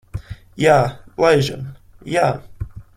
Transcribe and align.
Jā, 0.63 0.77
laižam. 1.25 1.69
Jā. 2.17 2.27